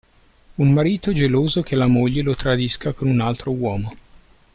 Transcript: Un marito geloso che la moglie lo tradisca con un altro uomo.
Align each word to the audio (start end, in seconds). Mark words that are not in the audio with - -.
Un 0.57 0.65
marito 0.73 1.13
geloso 1.13 1.61
che 1.61 1.75
la 1.75 1.85
moglie 1.85 2.23
lo 2.23 2.33
tradisca 2.35 2.91
con 2.91 3.07
un 3.07 3.19
altro 3.21 3.51
uomo. 3.51 3.95